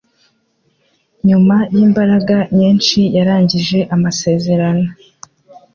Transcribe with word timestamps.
Nyuma 1.27 1.55
yimbaraga 1.75 2.37
nyinshi, 2.57 2.99
yarangije 3.15 3.79
amasezerano. 3.95 4.87